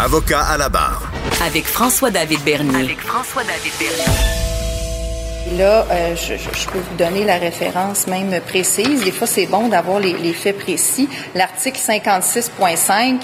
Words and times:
Avocat 0.00 0.42
à 0.42 0.56
la 0.56 0.68
barre. 0.68 1.10
Avec 1.44 1.66
François-David 1.66 2.40
Bernier. 2.44 2.84
Avec 2.84 3.00
François-David 3.00 3.72
Bernier. 3.80 5.58
Là, 5.58 5.86
euh, 5.90 6.14
je, 6.14 6.34
je, 6.36 6.68
peux 6.68 6.78
vous 6.78 6.96
donner 6.96 7.24
la 7.24 7.36
référence 7.36 8.06
même 8.06 8.40
précise. 8.42 9.02
Des 9.02 9.10
fois, 9.10 9.26
c'est 9.26 9.46
bon 9.46 9.66
d'avoir 9.66 9.98
les, 9.98 10.12
les, 10.12 10.32
faits 10.32 10.56
précis. 10.56 11.08
L'article 11.34 11.80
56.5 11.80 13.22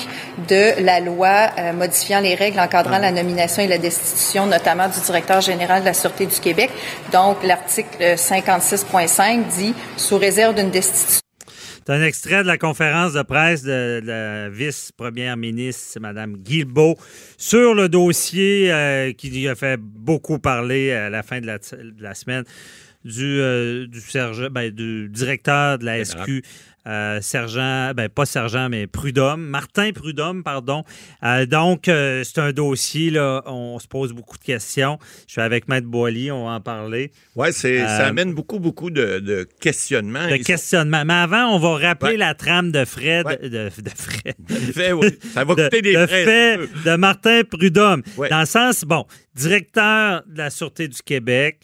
de 0.48 0.82
la 0.82 0.98
loi 0.98 1.50
euh, 1.58 1.72
modifiant 1.74 2.18
les 2.18 2.34
règles 2.34 2.58
encadrant 2.58 2.98
la 2.98 3.12
nomination 3.12 3.62
et 3.62 3.68
la 3.68 3.78
destitution, 3.78 4.46
notamment 4.46 4.88
du 4.88 4.98
directeur 4.98 5.42
général 5.42 5.82
de 5.82 5.86
la 5.86 5.94
Sûreté 5.94 6.26
du 6.26 6.40
Québec. 6.40 6.70
Donc, 7.12 7.36
l'article 7.44 8.16
56.5 8.16 9.44
dit, 9.56 9.74
sous 9.96 10.18
réserve 10.18 10.56
d'une 10.56 10.70
destitution, 10.70 11.23
c'est 11.86 11.92
un 11.92 12.02
extrait 12.02 12.42
de 12.42 12.46
la 12.46 12.56
conférence 12.56 13.12
de 13.12 13.22
presse 13.22 13.62
de, 13.62 14.00
la 14.02 14.48
vice-première 14.48 15.36
ministre, 15.36 16.00
Mme 16.00 16.36
Guilbeault, 16.38 16.96
sur 17.36 17.74
le 17.74 17.90
dossier 17.90 18.72
euh, 18.72 19.12
qui 19.12 19.46
a 19.48 19.54
fait 19.54 19.78
beaucoup 19.78 20.38
parler 20.38 20.92
à 20.92 21.10
la 21.10 21.22
fin 21.22 21.42
de 21.42 21.46
la, 21.46 21.58
de 21.58 22.02
la 22.02 22.14
semaine 22.14 22.44
du, 23.04 23.38
euh, 23.38 23.86
du, 23.86 24.00
ben, 24.50 24.70
du, 24.70 25.10
directeur 25.10 25.78
de 25.78 25.84
la 25.84 26.02
SQ 26.02 26.42
euh, 26.86 27.22
sergent, 27.22 27.92
ben 27.94 28.10
pas 28.10 28.26
sergent, 28.26 28.68
mais 28.68 28.86
Prudhomme, 28.86 29.40
Martin 29.40 29.92
Prudhomme, 29.92 30.42
pardon. 30.42 30.84
Euh, 31.22 31.46
donc, 31.46 31.88
euh, 31.88 32.22
c'est 32.24 32.38
un 32.40 32.52
dossier, 32.52 33.08
là, 33.08 33.42
on 33.46 33.78
se 33.78 33.88
pose 33.88 34.12
beaucoup 34.12 34.36
de 34.36 34.42
questions. 34.42 34.98
Je 35.26 35.32
suis 35.32 35.40
avec 35.40 35.66
Maître 35.66 35.86
Boily, 35.86 36.30
on 36.30 36.44
va 36.44 36.52
en 36.52 36.60
parler. 36.60 37.10
Oui, 37.36 37.54
ça 37.54 38.06
amène 38.06 38.34
beaucoup, 38.34 38.58
beaucoup 38.58 38.90
de, 38.90 39.48
questionnements. 39.60 40.28
De 40.28 40.36
questionnements. 40.36 41.06
Mais 41.06 41.14
avant, 41.14 41.54
on 41.54 41.58
va 41.58 41.88
rappeler 41.88 42.18
la 42.18 42.34
trame 42.34 42.70
de 42.70 42.84
frais. 42.84 43.24
De, 43.24 43.70
fait, 44.74 44.92
oui. 44.92 45.08
Ça 45.32 45.44
va 45.44 45.54
coûter 45.54 45.80
des 45.80 45.94
frais. 45.94 46.24
Fait 46.24 46.58
de 46.84 46.96
Martin 46.96 47.42
Prudhomme. 47.50 48.02
Dans 48.30 48.40
le 48.40 48.46
sens, 48.46 48.84
bon, 48.84 49.06
directeur 49.34 50.22
de 50.26 50.36
la 50.36 50.50
Sûreté 50.50 50.88
du 50.88 51.00
Québec, 51.02 51.60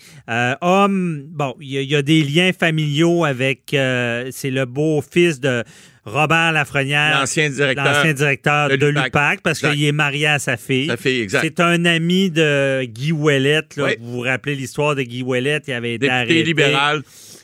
homme, 0.62 1.24
bon, 1.28 1.54
il 1.60 1.82
y, 1.82 1.94
a 1.94 2.00
des 2.00 2.22
liens 2.22 2.52
familiaux 2.58 3.24
avec, 3.24 3.64
c'est 3.68 4.50
le 4.50 4.64
beau 4.64 5.02
fils 5.10 5.40
de 5.40 5.64
Robert 6.04 6.52
Lafrenière, 6.52 7.20
l'ancien 7.20 7.50
directeur, 7.50 8.14
directeur, 8.14 8.68
de, 8.70 8.86
l'UPAC, 8.86 9.42
parce 9.42 9.60
qu'il 9.60 9.84
est 9.84 9.92
marié 9.92 10.26
à 10.26 10.38
sa 10.38 10.56
fille. 10.56 10.86
Sa 10.86 10.96
fille, 10.96 11.20
exact. 11.20 11.42
C'est 11.42 11.60
un 11.60 11.84
ami 11.84 12.30
de 12.30 12.84
Guy 12.84 13.12
Ouellette. 13.12 13.78
Vous 14.00 14.12
vous 14.12 14.20
rappelez 14.20 14.56
l'histoire 14.56 14.94
de 14.94 15.02
Guy 15.02 15.22
Ouellette, 15.22 15.64
il 15.68 15.72
avait 15.72 15.94
été 15.94 16.06
Député 16.06 16.14
arrêté. 16.14 16.42
libéral. 16.42 17.02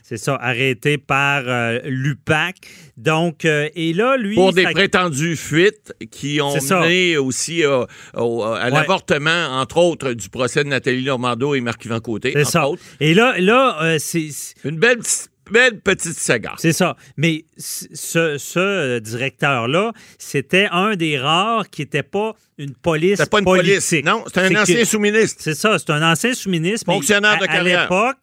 C'est 0.09 0.19
ça, 0.19 0.37
arrêté 0.37 0.99
par 0.99 1.43
euh, 1.47 1.81
l'UPAC. 1.85 2.55
Donc, 2.97 3.45
euh, 3.45 3.69
et 3.75 3.93
là, 3.93 4.17
lui. 4.17 4.37
Pour 4.37 4.53
des 4.53 4.63
prétendues 4.63 5.35
fuites 5.35 5.93
qui 6.13 6.41
ont 6.41 6.55
mené 6.55 7.17
aussi 7.17 7.65
euh, 7.65 7.85
à 8.15 8.71
l'avortement, 8.71 9.49
entre 9.61 9.79
autres, 9.79 10.13
du 10.13 10.29
procès 10.29 10.63
de 10.63 10.69
Nathalie 10.69 11.05
Normando 11.05 11.57
et 11.57 11.61
Marc-Yvan 11.61 11.99
Côté. 11.99 12.31
C'est 12.35 12.45
ça. 12.45 12.69
Et 13.01 13.15
là, 13.15 13.35
là 13.41 13.97
c'est. 13.99 14.29
Une 14.65 14.79
belle 14.79 15.01
belle 15.51 15.81
petite 15.81 16.19
saga. 16.19 16.55
C'est 16.59 16.73
ça. 16.73 16.97
Mais 17.17 17.45
ce, 17.57 18.39
ce 18.39 18.99
directeur-là, 18.99 19.93
c'était 20.19 20.69
un 20.71 20.97
des 20.97 21.19
rares 21.19 21.71
qui 21.71 21.83
n'était 21.83 22.03
pas 22.03 22.35
une 22.59 22.75
police 22.75 23.25
pas 23.27 23.39
une 23.39 23.45
politique. 23.45 24.05
Non, 24.05 24.25
c'était 24.27 24.57
un 24.57 24.63
ancien 24.63 24.85
sous-ministre. 24.85 25.43
C'est 25.43 25.55
ça, 25.55 25.79
c'est 25.79 25.91
un 25.91 26.03
ancien 26.11 26.35
sous-ministre. 26.35 26.87
Fonctionnaire 26.87 27.39
de 27.39 27.47
carrière. 27.47 27.81
À 27.81 27.83
l'époque, 27.83 28.17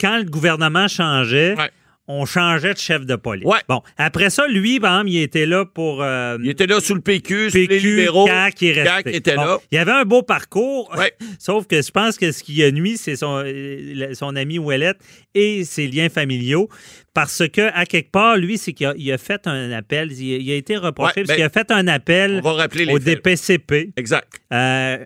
quand 0.00 0.18
le 0.18 0.24
gouvernement 0.24 0.88
changeait, 0.88 1.54
on 2.06 2.26
changeait 2.26 2.74
de 2.74 2.78
chef 2.78 3.06
de 3.06 3.16
police. 3.16 3.48
Bon, 3.68 3.82
après 3.96 4.28
ça, 4.28 4.46
lui, 4.46 4.78
par 4.78 4.94
exemple, 4.94 5.10
il 5.10 5.22
était 5.22 5.46
là 5.46 5.64
pour. 5.64 6.02
Euh, 6.02 6.36
il 6.42 6.50
était 6.50 6.66
là 6.66 6.80
sous 6.80 6.94
le 6.94 7.00
PQ, 7.00 7.50
sous 7.50 7.56
les 7.56 7.66
libéraux. 7.66 8.26
CAQ, 8.26 8.66
il 9.06 9.14
était 9.14 9.34
là. 9.34 9.58
Il 9.70 9.78
avait 9.78 9.92
un 9.92 10.04
beau 10.04 10.22
parcours. 10.22 10.94
Sauf 11.38 11.66
que 11.66 11.80
je 11.80 11.90
pense 11.90 12.18
que 12.18 12.32
ce 12.32 12.42
qui 12.42 12.62
a 12.62 12.70
nuit, 12.70 12.98
c'est 12.98 13.16
son, 13.16 13.42
euh, 13.44 14.14
son 14.14 14.36
ami 14.36 14.58
Ouellette 14.58 14.98
et 15.34 15.64
ses 15.64 15.86
liens 15.86 16.08
familiaux. 16.08 16.68
Parce 17.14 17.46
que, 17.48 17.70
à 17.72 17.86
quelque 17.86 18.10
part, 18.10 18.36
lui, 18.36 18.58
c'est 18.58 18.72
qu'il 18.72 19.12
a, 19.12 19.18
fait 19.18 19.46
un 19.46 19.70
appel. 19.70 20.12
Il, 20.12 20.50
a 20.50 20.56
été 20.56 20.76
reproché 20.76 21.22
parce 21.22 21.28
ben, 21.28 21.34
qu'il 21.36 21.44
a 21.44 21.48
fait 21.48 21.70
un 21.70 21.86
appel 21.86 22.42
au 22.90 22.98
DPCP. 22.98 23.92
Exact. 23.96 24.28
Euh, 24.52 24.98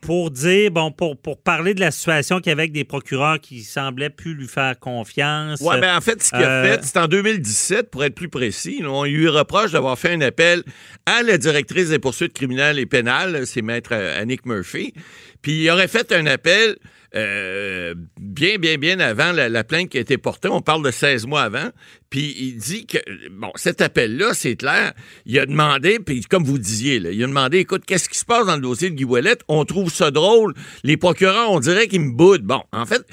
pour 0.00 0.30
dire, 0.30 0.70
bon, 0.70 0.90
pour, 0.90 1.16
pour 1.16 1.40
parler 1.40 1.74
de 1.74 1.80
la 1.80 1.90
situation 1.90 2.38
qu'il 2.38 2.50
y 2.50 2.52
avait 2.52 2.62
avec 2.62 2.72
des 2.72 2.84
procureurs 2.84 3.40
qui 3.40 3.62
semblaient 3.62 4.10
plus 4.10 4.34
lui 4.34 4.48
faire 4.48 4.78
confiance. 4.78 5.60
Oui, 5.60 5.80
ben 5.80 5.96
en 5.96 6.00
fait, 6.00 6.22
ce 6.22 6.30
qu'il 6.30 6.42
a 6.42 6.48
euh, 6.48 6.74
fait, 6.74 6.84
c'est 6.84 6.98
en 6.98 7.06
2017, 7.06 7.90
pour 7.90 8.04
être 8.04 8.14
plus 8.14 8.28
précis, 8.28 8.82
on 8.86 9.04
lui 9.04 9.28
reproche 9.28 9.72
d'avoir 9.72 9.98
fait 9.98 10.12
un 10.12 10.20
appel 10.20 10.62
à 11.06 11.22
la 11.22 11.38
directrice 11.38 11.90
des 11.90 11.98
poursuites 11.98 12.32
criminelles 12.32 12.78
et 12.78 12.86
pénales, 12.86 13.46
c'est 13.46 13.62
maître 13.62 13.90
euh, 13.92 14.20
Annick 14.20 14.46
Murphy, 14.46 14.94
puis 15.42 15.64
il 15.64 15.70
aurait 15.70 15.88
fait 15.88 16.12
un 16.12 16.26
appel 16.26 16.76
euh, 17.16 17.94
bien, 18.20 18.58
bien, 18.58 18.78
bien 18.78 19.00
avant 19.00 19.32
la, 19.32 19.64
plainte 19.64 19.88
qui 19.88 19.98
a 19.98 20.00
été 20.00 20.16
portée. 20.18 20.48
On 20.48 20.60
parle 20.60 20.84
de 20.84 20.90
16 20.90 21.26
mois 21.26 21.42
avant. 21.42 21.70
Puis 22.08 22.34
il 22.38 22.56
dit 22.56 22.86
que, 22.86 22.98
bon, 23.30 23.50
cet 23.56 23.80
appel-là, 23.80 24.32
c'est 24.32 24.56
clair. 24.56 24.92
Il 25.26 25.38
a 25.38 25.46
demandé, 25.46 25.98
puis 25.98 26.22
comme 26.22 26.44
vous 26.44 26.58
disiez, 26.58 26.96
il 26.96 27.22
a 27.22 27.26
demandé, 27.26 27.58
écoute, 27.58 27.84
qu'est-ce 27.86 28.08
qui 28.08 28.18
se 28.18 28.24
passe 28.24 28.46
dans 28.46 28.56
le 28.56 28.62
dossier 28.62 28.90
de 28.90 28.94
Guy? 28.94 29.06
On 29.48 29.64
trouve 29.64 29.92
ça 29.92 30.10
drôle. 30.10 30.54
Les 30.84 30.96
procureurs, 30.96 31.50
on 31.50 31.60
dirait 31.60 31.88
qu'ils 31.88 32.00
me 32.00 32.12
boudent. 32.12 32.44
Bon, 32.44 32.62
en 32.72 32.86
fait, 32.86 33.04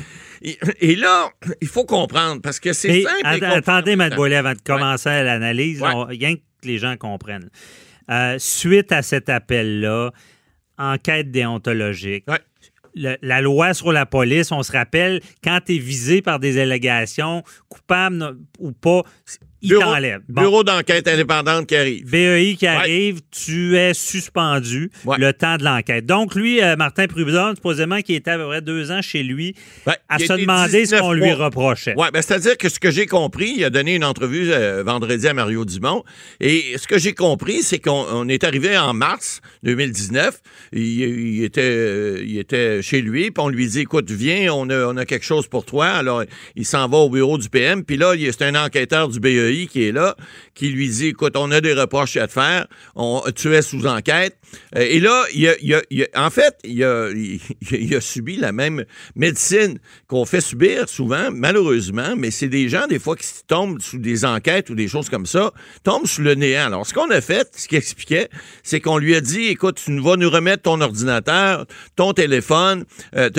et 0.41 0.96
là, 0.96 1.30
il 1.62 1.68
faut 1.68 1.86
comprendre, 1.86 2.41
parce 2.41 2.59
que 2.59 2.74
c'est 2.74 3.03
simple. 3.03 3.46
attendez, 3.46 3.96
Mme 3.96 4.16
Boilet, 4.16 4.36
avant 4.36 4.53
de 4.53 4.62
commencer 4.63 5.09
l'analyse, 5.09 5.81
rien 5.84 6.36
que 6.36 6.41
les 6.63 6.78
gens 6.78 6.96
comprennent. 6.97 7.50
Euh, 8.09 8.36
suite 8.40 8.91
à 8.91 9.02
cet 9.02 9.30
appel-là, 9.30 10.12
enquête 10.78 11.31
déontologique, 11.31 12.25
la 12.97 13.41
loi 13.41 13.74
sur 13.74 13.91
la 13.91 14.06
police, 14.06 14.52
on 14.52 14.63
se 14.63 14.72
rappelle, 14.72 15.22
quand 15.44 15.59
tu 15.66 15.75
es 15.75 15.78
visé 15.80 16.22
par 16.22 16.40
des 16.40 16.59
allégations, 16.59 17.44
coupable 17.69 18.38
ou 18.59 18.72
pas, 18.72 19.03
il 19.76 19.80
t'enlève. 19.80 20.22
Bureau 20.30 20.64
d'enquête 20.64 21.08
indépendante 21.08 21.68
qui 21.68 21.76
arrive. 21.76 22.10
BEI 22.10 22.56
qui 22.56 22.68
arrive, 22.68 23.22
tu 23.32 23.76
es 23.78 23.94
suspendu 23.94 24.92
le 25.18 25.32
temps 25.32 25.58
de 25.58 25.64
l'enquête. 25.64 26.06
Donc, 26.06 26.36
lui, 26.36 26.62
euh, 26.62 26.76
Martin 26.76 27.08
Prudhomme, 27.08 27.56
supposément, 27.56 28.02
qui 28.02 28.14
était 28.14 28.32
à 28.32 28.38
peu 28.38 28.46
près 28.46 28.62
deux 28.62 28.92
ans 28.92 29.02
chez 29.02 29.24
lui, 29.24 29.56
à 30.10 30.20
se 30.20 30.34
demander 30.34 30.86
ce 30.86 30.96
qu'on 30.96 31.14
lui 31.14 31.34
reprochait. 31.34 31.94
Oui, 31.98 32.08
ben, 32.14 32.22
c'est-à-dire 32.22 32.58
que 32.58 32.70
ce 32.70 32.80
que 32.80 32.92
j'ai 32.92 33.06
compris, 33.06 33.54
il 33.58 33.64
a 33.64 33.70
donné 33.70 33.96
une 33.96 34.04
entrevue 34.04 34.52
euh, 34.52 34.84
vendredi 34.84 35.28
à 35.28 35.34
Mario 35.34 35.66
Dumont, 35.66 36.04
et 36.40 36.76
ce 36.78 36.88
que 36.88 36.98
j'ai 36.98 37.14
compris, 37.14 37.64
c'est 37.64 37.80
qu'on 37.80 38.28
est 38.28 38.44
arrivé 38.44 38.78
en 38.78 38.94
mars 38.94 39.42
2019, 39.64 40.42
il, 40.74 41.44
était, 41.44 41.62
euh, 41.62 42.24
il 42.26 42.38
était 42.38 42.82
chez 42.82 43.02
lui, 43.02 43.32
puis 43.32 43.44
on 43.44 43.50
lui 43.50 43.68
dit, 43.68 43.82
écoute, 43.82 44.10
viens, 44.12 44.54
on 44.54 44.70
a, 44.70 44.86
on 44.88 44.98
a 44.98 45.06
quelque 45.06 45.26
chose 45.26 45.48
pour 45.48 45.66
toi. 45.66 45.88
Alors, 45.88 46.24
il 46.56 46.66
s'en 46.66 46.88
va 46.88 46.98
au 46.98 47.10
bureau 47.10 47.38
du 47.38 47.50
PM, 47.50 47.84
puis 47.84 47.98
là, 47.98 48.14
c'est 48.18 48.44
un 48.44 48.56
enquêteur 48.56 49.10
du 49.10 49.20
BEI 49.20 49.56
qui 49.66 49.88
est 49.88 49.91
là, 49.91 50.16
qui 50.53 50.69
lui 50.69 50.88
dit, 50.90 51.07
écoute, 51.07 51.35
on 51.35 51.50
a 51.50 51.62
des 51.62 51.73
reproches 51.73 52.18
à 52.18 52.28
te 52.28 52.34
faire, 52.34 52.68
tu 53.35 53.56
es 53.56 53.62
sous 53.63 53.88
enquête. 53.88 54.38
Euh, 54.75 54.81
et 54.81 55.00
là, 55.00 55.25
il 55.34 55.73
a, 55.73 55.81
en 56.16 56.29
fait, 56.29 56.56
il 56.63 56.84
a, 56.84 58.01
subi 58.01 58.38
la 58.38 58.51
même 58.51 58.85
médecine 59.16 59.79
qu'on 60.07 60.25
fait 60.25 60.41
subir 60.41 60.88
souvent, 60.88 61.29
malheureusement, 61.31 62.16
mais 62.16 62.31
c'est 62.31 62.47
des 62.47 62.69
gens, 62.69 62.88
des 62.88 63.00
fois, 63.00 63.16
qui 63.16 63.25
tombent 63.47 63.81
sous 63.81 63.97
des 63.97 64.25
enquêtes 64.25 64.69
ou 64.69 64.75
des 64.75 64.88
choses 64.88 65.09
comme 65.09 65.25
ça, 65.25 65.51
tombent 65.84 66.06
sous 66.06 66.22
le 66.22 66.35
néant. 66.35 66.68
Alors, 66.68 66.85
ce 66.85 66.94
qu'on 66.94 67.09
a 67.09 67.22
fait, 67.22 67.50
ce 67.56 67.68
qu'il 67.68 67.78
expliquait, 67.78 68.29
c'est 68.63 68.79
qu'on 68.79 68.97
lui 68.97 69.16
a 69.16 69.22
dit, 69.22 69.47
écoute, 69.47 69.81
tu 69.84 70.00
vas 70.00 70.16
nous 70.16 70.29
remettre 70.29 70.63
ton 70.63 70.81
ordinateur, 70.81 71.66
ton 71.95 72.13
téléphone, 72.13 72.85
euh, 73.16 73.29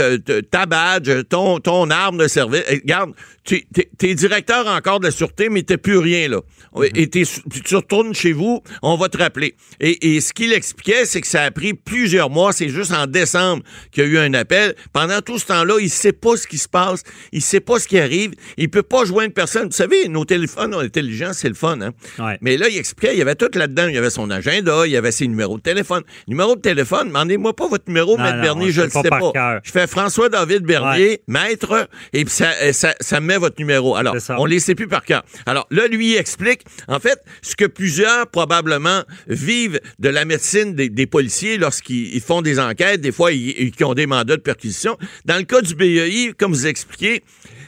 ta 0.50 0.66
badge, 0.66 1.10
ton, 1.28 1.60
ton 1.60 1.90
arme 1.90 2.18
de 2.18 2.28
service. 2.28 2.64
Regarde, 2.68 3.12
tu 3.44 3.64
es, 4.02 4.14
directeur 4.14 4.66
encore 4.66 5.00
de 5.00 5.06
la 5.06 5.10
sûreté, 5.10 5.48
mais 5.48 5.62
t'es 5.62 5.76
plus 5.76 5.97
rien, 5.98 6.28
là. 6.28 6.40
Mm-hmm. 6.74 6.90
Et 6.94 7.62
tu 7.62 7.76
retournes 7.76 8.14
chez 8.14 8.32
vous, 8.32 8.62
on 8.82 8.96
va 8.96 9.08
te 9.08 9.18
rappeler. 9.18 9.54
Et, 9.80 10.16
et 10.16 10.20
ce 10.20 10.32
qu'il 10.32 10.52
expliquait, 10.52 11.04
c'est 11.04 11.20
que 11.20 11.26
ça 11.26 11.42
a 11.42 11.50
pris 11.50 11.74
plusieurs 11.74 12.30
mois. 12.30 12.52
C'est 12.52 12.68
juste 12.68 12.92
en 12.92 13.06
décembre 13.06 13.62
qu'il 13.90 14.04
y 14.04 14.06
a 14.06 14.10
eu 14.10 14.18
un 14.18 14.34
appel. 14.34 14.74
Pendant 14.92 15.20
tout 15.20 15.38
ce 15.38 15.46
temps-là, 15.46 15.76
il 15.80 15.90
sait 15.90 16.12
pas 16.12 16.36
ce 16.36 16.46
qui 16.46 16.58
se 16.58 16.68
passe. 16.68 17.02
Il 17.32 17.42
sait 17.42 17.60
pas 17.60 17.78
ce 17.78 17.88
qui 17.88 17.98
arrive. 17.98 18.32
Il 18.56 18.70
peut 18.70 18.82
pas 18.82 19.04
joindre 19.04 19.32
personne. 19.32 19.66
Vous 19.66 19.72
savez, 19.72 20.08
nos 20.08 20.24
téléphones 20.24 20.74
intelligents, 20.74 21.32
c'est 21.32 21.48
le 21.48 21.54
fun, 21.54 21.80
hein? 21.80 21.92
Mais 22.40 22.56
là, 22.56 22.68
il 22.68 22.76
expliquait, 22.76 23.14
il 23.14 23.18
y 23.18 23.22
avait 23.22 23.34
tout 23.34 23.50
là-dedans. 23.52 23.88
Il 23.88 23.94
y 23.94 23.98
avait 23.98 24.10
son 24.10 24.30
agenda, 24.30 24.86
il 24.86 24.92
y 24.92 24.96
avait 24.96 25.12
ses 25.12 25.26
numéros 25.26 25.56
de 25.56 25.62
téléphone. 25.62 26.02
Numéro 26.26 26.56
de 26.56 26.60
téléphone, 26.60 27.08
demandez-moi 27.08 27.54
pas 27.54 27.68
votre 27.68 27.84
numéro, 27.88 28.16
Maître 28.16 28.40
Bernier, 28.40 28.70
je 28.70 28.82
le 28.82 28.90
sais 28.90 29.02
pas. 29.08 29.60
Je 29.64 29.70
fais 29.70 29.86
François-David 29.86 30.62
Bernier, 30.62 31.22
maître, 31.26 31.88
et 32.12 32.24
puis 32.24 32.34
ça, 32.34 32.72
ça, 32.72 32.94
ça 33.00 33.20
met 33.20 33.38
votre 33.38 33.58
numéro. 33.58 33.96
Alors, 33.96 34.14
on 34.30 34.44
les 34.44 34.60
sait 34.60 34.74
plus 34.74 34.88
par 34.88 35.04
cœur. 35.04 35.24
Alors, 35.46 35.66
là, 35.70 35.87
lui, 35.88 36.16
explique, 36.16 36.62
en 36.86 37.00
fait, 37.00 37.18
ce 37.42 37.56
que 37.56 37.64
plusieurs, 37.64 38.28
probablement, 38.28 39.02
vivent 39.26 39.80
de 39.98 40.08
la 40.08 40.24
médecine 40.24 40.74
des, 40.74 41.06
policiers 41.06 41.58
lorsqu'ils 41.58 42.20
font 42.20 42.42
des 42.42 42.58
enquêtes, 42.58 43.00
des 43.00 43.12
fois, 43.12 43.32
ils, 43.32 43.72
ont 43.82 43.94
des 43.94 44.06
mandats 44.06 44.36
de 44.36 44.42
perquisition. 44.42 44.98
Dans 45.24 45.36
le 45.36 45.44
cas 45.44 45.60
du 45.60 45.74
BEI, 45.74 46.32
comme 46.38 46.52
vous 46.52 46.66
expliquez, 46.66 47.22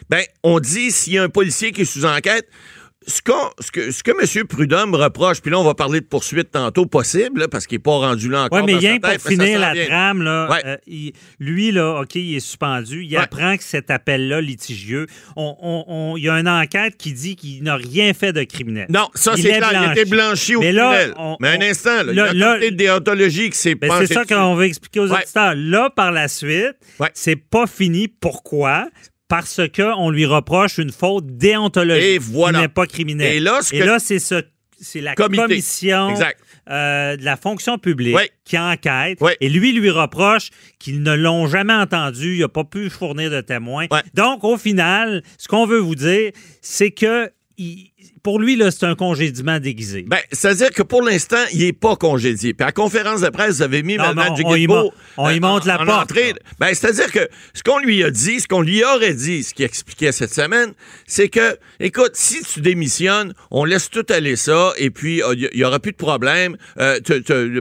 ben, 0.08 0.22
on 0.42 0.60
dit 0.60 0.90
s'il 0.90 1.14
y 1.14 1.18
a 1.18 1.22
un 1.22 1.28
policier 1.28 1.72
qui 1.72 1.82
est 1.82 1.84
sous 1.84 2.04
enquête, 2.04 2.48
ce, 3.06 3.20
ce 3.60 3.70
que, 3.72 3.90
ce 3.90 4.02
que 4.02 4.10
M. 4.40 4.46
Prudhomme 4.46 4.94
reproche, 4.94 5.40
puis 5.40 5.50
là, 5.50 5.58
on 5.58 5.64
va 5.64 5.74
parler 5.74 6.00
de 6.00 6.04
poursuite 6.04 6.50
tantôt 6.50 6.84
possible, 6.86 7.40
là, 7.40 7.48
parce 7.48 7.66
qu'il 7.66 7.76
n'est 7.78 7.82
pas 7.82 7.92
rendu 7.92 8.28
là 8.28 8.42
encore. 8.44 8.58
Oui, 8.58 8.64
mais 8.66 8.72
dans 8.74 8.78
rien 8.78 8.94
sa 8.94 9.00
pour 9.00 9.10
tête, 9.10 9.22
finir 9.26 9.58
la 9.58 9.86
trame, 9.86 10.22
là, 10.22 10.48
Ouais. 10.50 10.62
euh, 10.66 10.76
il- 10.86 11.12
lui, 11.38 11.72
là, 11.72 12.00
OK, 12.02 12.14
il 12.16 12.36
est 12.36 12.40
suspendu. 12.40 13.02
Il 13.04 13.16
Ouais. 13.16 13.22
apprend 13.22 13.56
que 13.56 13.62
cet 13.62 13.90
appel-là 13.90 14.40
litigieux, 14.42 15.06
on- 15.36 15.56
on- 15.62 15.84
on- 15.88 16.16
il 16.18 16.24
y 16.24 16.28
a 16.28 16.38
une 16.38 16.48
enquête 16.48 16.96
qui 16.98 17.12
dit 17.12 17.36
qu'il 17.36 17.62
n'a 17.62 17.76
rien 17.76 18.12
fait 18.12 18.32
de 18.32 18.42
criminel. 18.44 18.86
Non, 18.90 19.08
ça, 19.14 19.32
c'est 19.36 19.48
est 19.48 19.58
clair. 19.58 19.82
Il 19.94 19.98
était 19.98 20.08
blanchi 20.10 20.56
au 20.56 20.60
Mais 20.60 20.72
là, 20.72 20.90
criminel. 20.94 21.14
on- 21.18 21.36
mais 21.40 21.48
un 21.48 21.60
instant, 21.62 22.02
là, 22.02 22.04
il 22.08 22.12
y 22.12 22.16
là- 22.16 22.24
a 22.24 22.30
un 22.30 22.34
là- 22.34 22.52
comité 22.54 22.70
de 22.70 22.76
déontologie 22.76 23.50
qui 23.50 23.58
s'est 23.58 23.74
Ben, 23.74 23.88
c'est 24.06 24.12
ça 24.12 24.24
qu'on 24.26 24.54
va 24.54 24.66
expliquer 24.66 25.00
aux 25.00 25.10
Ouais. 25.10 25.22
auditeurs. 25.22 25.54
Là, 25.56 25.88
par 25.88 26.12
la 26.12 26.28
suite, 26.28 26.74
c'est 27.14 27.36
pas 27.36 27.66
fini. 27.66 28.08
Pourquoi? 28.08 28.88
Parce 29.30 29.60
qu'on 29.74 30.10
lui 30.10 30.26
reproche 30.26 30.76
une 30.76 30.92
faute 30.92 31.24
déontologique 31.38 32.04
Et 32.04 32.18
voilà. 32.18 32.58
qui 32.58 32.62
n'est 32.64 32.68
pas 32.68 32.86
criminelle. 32.86 33.36
Et 33.36 33.40
là, 33.40 33.60
ce 33.62 33.70
que- 33.70 33.98
c'est 33.98 34.18
ce, 34.18 34.42
c'est 34.78 35.00
la 35.00 35.14
Comité. 35.14 35.42
commission 35.42 36.14
euh, 36.70 37.16
de 37.16 37.24
la 37.24 37.36
fonction 37.36 37.78
publique 37.78 38.16
qui 38.44 38.58
enquête. 38.58 39.18
Et 39.40 39.48
lui 39.48 39.72
lui 39.72 39.90
reproche 39.90 40.50
qu'ils 40.78 41.02
ne 41.02 41.14
l'ont 41.14 41.46
jamais 41.46 41.72
entendu. 41.74 42.34
Il 42.34 42.40
n'a 42.40 42.48
pas 42.48 42.64
pu 42.64 42.90
fournir 42.90 43.30
de 43.30 43.40
témoins. 43.40 43.86
Donc, 44.14 44.44
au 44.44 44.56
final, 44.58 45.22
ce 45.38 45.48
qu'on 45.48 45.66
veut 45.66 45.78
vous 45.78 45.94
dire, 45.94 46.32
c'est 46.60 46.90
que 46.90 47.30
il- 47.56 47.90
pour 48.22 48.38
lui, 48.38 48.54
là, 48.56 48.70
c'est 48.70 48.84
un 48.84 48.94
congédiement 48.94 49.58
déguisé. 49.60 50.04
Ben, 50.06 50.18
c'est-à-dire 50.30 50.70
que 50.70 50.82
pour 50.82 51.00
l'instant, 51.02 51.42
il 51.54 51.60
n'est 51.60 51.72
pas 51.72 51.96
congédié. 51.96 52.52
Puis 52.52 52.62
à 52.64 52.66
la 52.66 52.72
conférence 52.72 53.22
de 53.22 53.28
presse, 53.30 53.56
vous 53.56 53.62
avez 53.62 53.82
mis 53.82 53.96
Non, 53.96 54.12
Mme 54.14 54.34
on- 54.38 54.44
on 54.44 54.54
y 54.54 54.58
Guilbeault, 54.58 54.74
mon- 54.74 54.92
on 55.24 55.30
y 55.30 55.36
euh, 55.38 55.40
monte 55.40 55.64
la 55.64 55.80
en 55.80 55.86
porte, 55.86 56.02
entrée. 56.12 56.34
Ben, 56.58 56.68
c'est-à-dire 56.68 57.10
que 57.12 57.28
ce 57.54 57.62
qu'on 57.62 57.78
lui 57.78 58.04
a 58.04 58.10
dit, 58.10 58.40
ce 58.40 58.46
qu'on 58.46 58.60
lui 58.60 58.84
aurait 58.84 59.14
dit, 59.14 59.42
ce 59.42 59.54
qu'il 59.54 59.64
expliquait 59.64 60.12
cette 60.12 60.34
semaine, 60.34 60.72
c'est 61.06 61.28
que, 61.30 61.56
écoute, 61.80 62.10
si 62.14 62.42
tu 62.42 62.60
démissionnes, 62.60 63.32
on 63.50 63.64
laisse 63.64 63.88
tout 63.88 64.04
aller 64.10 64.36
ça, 64.36 64.72
et 64.76 64.90
puis 64.90 65.22
euh, 65.22 65.34
il 65.34 65.48
n'y 65.56 65.64
aura 65.64 65.78
plus 65.80 65.92
de 65.92 65.96
problème. 65.96 66.56
Euh, 66.78 66.98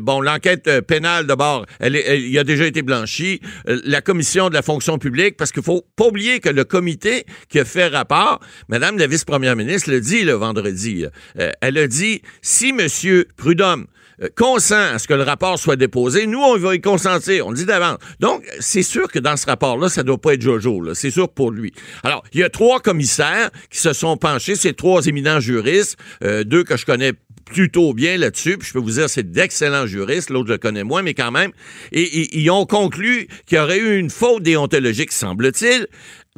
bon, 0.01 0.19
l'enquête 0.19 0.68
euh, 0.68 0.81
pénale 0.81 1.25
d'abord, 1.25 1.65
elle, 1.80 1.95
il 1.95 2.38
a 2.38 2.44
déjà 2.44 2.65
été 2.65 2.81
blanchi. 2.81 3.39
Euh, 3.69 3.80
la 3.85 4.01
commission 4.01 4.50
de 4.50 4.53
la 4.56 4.62
fonction 4.62 4.97
publique, 4.97 5.38
parce 5.38 5.53
qu'il 5.53 5.63
faut 5.63 5.85
pas 5.95 6.07
oublier 6.07 6.42
que 6.42 6.50
le 6.50 6.65
comité 6.65 7.25
qui 7.47 7.59
a 7.59 7.65
fait 7.65 7.88
rapport, 7.88 8.42
Madame 8.68 8.97
la 8.97 9.07
vice-première 9.07 9.56
ministre 9.56 9.89
le 9.89 10.01
dit 10.01 10.24
le 10.30 10.36
vendredi, 10.36 11.06
euh, 11.40 11.52
elle 11.62 11.78
a 11.78 11.88
dit, 11.88 12.22
si 12.42 12.72
Monsieur 12.74 13.28
Prudhomme 13.38 13.88
euh, 14.22 14.28
consent 14.36 14.76
à 14.94 15.00
ce 15.00 15.08
que 15.08 15.14
le 15.14 15.24
rapport 15.24 15.58
soit 15.58 15.76
déposé, 15.76 16.28
nous, 16.28 16.40
on 16.40 16.58
va 16.58 16.76
y 16.76 16.81
consentir. 16.81 17.48
On 17.48 17.52
dit 17.54 17.66
d'avance. 17.66 17.98
Donc, 18.20 18.44
c'est 18.60 18.84
sûr 18.84 19.08
que 19.12 19.20
dans 19.20 19.38
ce 19.38 19.46
rapport-là, 19.46 19.90
ça 19.90 20.04
doit 20.04 20.18
pas 20.20 20.34
être 20.34 20.42
Jojo. 20.42 20.94
C'est 20.94 21.12
sûr 21.12 21.30
pour 21.30 21.52
lui. 21.52 21.74
Alors, 22.04 22.24
il 22.34 22.40
y 22.42 22.44
a 22.44 22.50
trois 22.50 22.80
commissaires 22.80 23.50
qui 23.72 23.80
se 23.80 23.94
sont 23.94 24.18
penchés, 24.18 24.56
ces 24.56 24.74
trois 24.74 25.06
éminents 25.08 25.40
juristes, 25.40 25.98
euh, 26.24 26.44
deux 26.44 26.64
que 26.64 26.78
je 26.78 26.86
connais 26.86 27.14
plutôt 27.46 27.94
bien 27.96 28.16
là-dessus, 28.18 28.58
je 28.62 28.74
peux 28.74 28.80
vous 28.80 28.92
dire, 28.92 29.10
c'est 29.10 29.31
d'excellents 29.31 29.88
juristes, 29.88 30.30
l'autre 30.30 30.50
je 30.52 30.58
connais 30.58 30.84
moins, 30.84 31.02
mais 31.02 31.16
quand 31.16 31.31
même, 31.31 31.52
et- 31.92 32.38
ils 32.40 32.48
ont 32.52 32.68
conclu 32.68 33.28
qu'il 33.48 33.58
y 33.58 33.62
aurait 33.62 33.80
eu 33.80 33.98
une 33.98 34.12
faute 34.12 34.44
déontologique, 34.44 35.12
semble-t-il, 35.12 35.88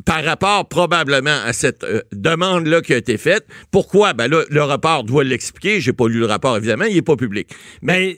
par 0.05 0.23
rapport 0.23 0.67
probablement 0.67 1.39
à 1.45 1.53
cette 1.53 1.83
euh, 1.83 2.01
demande-là 2.11 2.81
qui 2.81 2.93
a 2.93 2.97
été 2.97 3.17
faite. 3.17 3.45
Pourquoi? 3.71 4.13
Ben 4.13 4.27
là, 4.27 4.43
le 4.49 4.63
rapport 4.63 5.03
doit 5.03 5.23
l'expliquer. 5.23 5.81
J'ai 5.81 5.93
pas 5.93 6.07
lu 6.07 6.19
le 6.19 6.25
rapport, 6.25 6.57
évidemment, 6.57 6.85
il 6.85 6.97
est 6.97 7.01
pas 7.01 7.15
public. 7.15 7.49
Mais 7.81 7.91
Mais 7.91 8.17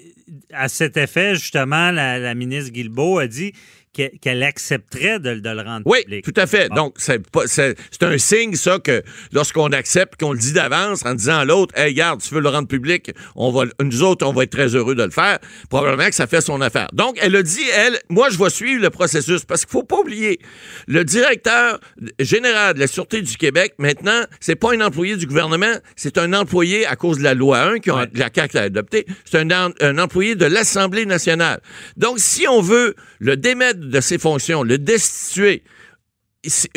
à 0.54 0.70
cet 0.70 0.98
effet, 0.98 1.36
justement, 1.36 1.92
la, 1.92 2.20
la 2.20 2.36
ministre 2.36 2.72
Guilbeault 2.72 3.20
a 3.20 3.28
dit 3.28 3.54
qu'elle 3.94 4.44
accepterait 4.44 5.20
de, 5.20 5.36
de 5.36 5.50
le 5.50 5.62
rendre 5.62 5.84
Oui, 5.86 6.04
public. 6.04 6.26
tout 6.26 6.34
à 6.36 6.48
fait. 6.48 6.70
Bon. 6.70 6.76
Donc, 6.76 6.96
c'est 6.98 8.04
un 8.04 8.18
signe, 8.18 8.56
ça, 8.56 8.80
que 8.80 9.04
lorsqu'on 9.32 9.68
accepte, 9.72 10.20
qu'on 10.20 10.34
le 10.34 10.40
dit 10.40 10.54
d'avance 10.54 11.06
en 11.06 11.14
disant 11.14 11.38
à 11.40 11.46
l'autre, 11.46 11.78
hey, 11.78 11.88
regarde, 11.94 12.22
tu 12.22 12.34
veux 12.34 12.42
le 12.42 12.50
rendre 12.50 12.68
public, 12.68 13.12
on 13.36 13.52
va, 13.52 13.66
nous 13.82 14.04
autres, 14.04 14.26
on 14.26 14.34
va 14.34 14.44
être 14.44 14.52
très 14.52 14.76
heureux 14.76 14.96
de 14.96 15.04
le 15.04 15.12
faire. 15.12 15.40
Probablement 15.70 16.10
que 16.10 16.16
ça 16.16 16.28
fait 16.28 16.42
son 16.42 16.60
affaire. 16.62 16.88
Donc, 16.94 17.18
elle 17.22 17.36
a 17.36 17.44
dit, 17.44 17.64
elle, 17.76 18.00
moi, 18.10 18.30
je 18.30 18.38
vais 18.38 18.50
suivre 18.50 18.82
le 18.82 18.90
processus 18.90 19.46
parce 19.46 19.62
qu'il 19.66 19.72
faut 19.72 19.84
pas 19.84 20.00
oublier, 20.00 20.40
le 20.88 21.04
directeur 21.04 21.80
général 22.20 22.74
de 22.76 22.80
la 22.80 22.88
Sûreté 22.88 23.22
du 23.22 23.38
Québec, 23.38 23.74
maintenant, 23.78 24.24
c'est 24.40 24.56
pas 24.56 24.74
un 24.74 24.82
employé 24.82 25.16
du 25.18 25.28
gouvernement, 25.28 25.74
c'est 25.96 26.18
un 26.18 26.34
employé 26.34 26.86
à 26.86 26.96
cause 26.96 27.20
de 27.20 27.24
la 27.24 27.34
loi 27.34 27.60
1 27.60 27.80
que 27.80 27.92
Ouais. 27.92 28.08
la 28.16 28.30
CAQ 28.34 28.58
a 28.58 28.62
adoptée. 28.64 29.06
C'est 29.24 29.40
un, 29.52 29.72
un 29.80 29.98
employé 30.00 30.36
de 30.36 30.46
l'Assemblée 30.46 31.06
nationale. 31.06 31.62
Donc, 31.96 32.18
si 32.20 32.48
on 32.48 32.60
veut 32.62 32.96
le 33.20 33.38
démettre 33.38 33.80
de 33.90 34.02
ses 34.02 34.18
fonctions, 34.18 34.64
le 34.64 34.78
destituer, 34.78 35.64